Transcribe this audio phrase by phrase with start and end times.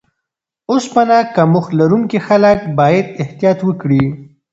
[0.71, 4.03] اوسپنه کمښت لرونکي خلک باید احتیاط وکړي.